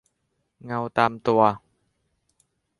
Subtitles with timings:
[0.65, 1.41] เงาตามตัว